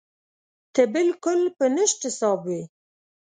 [0.73, 2.61] ته بالکل په نشت حساب وې.